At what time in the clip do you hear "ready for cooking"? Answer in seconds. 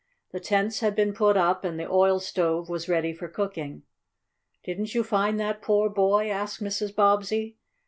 2.89-3.83